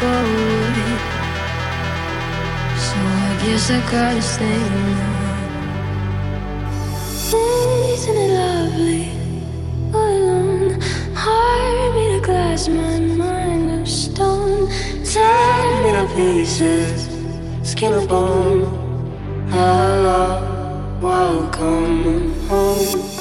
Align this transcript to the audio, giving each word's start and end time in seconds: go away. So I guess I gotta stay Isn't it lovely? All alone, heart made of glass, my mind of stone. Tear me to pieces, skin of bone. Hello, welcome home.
go 0.00 0.06
away. 0.06 0.96
So 2.86 2.96
I 2.96 3.30
guess 3.44 3.70
I 3.70 3.80
gotta 3.90 4.22
stay 4.22 5.20
Isn't 7.92 8.16
it 8.16 8.32
lovely? 8.32 9.06
All 9.92 10.08
alone, 10.08 10.80
heart 11.14 11.94
made 11.94 12.16
of 12.16 12.22
glass, 12.22 12.66
my 12.68 12.98
mind 12.98 13.80
of 13.80 13.86
stone. 13.86 14.68
Tear 15.04 15.82
me 15.84 15.90
to 15.92 16.06
pieces, 16.14 17.08
skin 17.62 17.92
of 17.92 18.08
bone. 18.08 18.64
Hello, 19.50 20.98
welcome 21.02 22.32
home. 22.48 23.19